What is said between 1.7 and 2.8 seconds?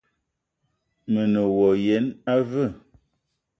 yene aveu?